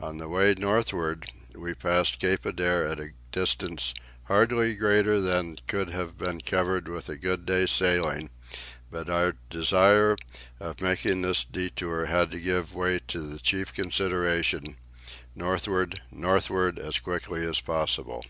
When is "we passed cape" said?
1.54-2.44